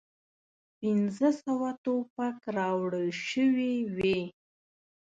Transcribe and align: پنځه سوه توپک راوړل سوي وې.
پنځه 0.79 1.29
سوه 1.43 1.69
توپک 1.83 2.37
راوړل 2.57 3.07
سوي 3.29 3.75
وې. 3.95 4.19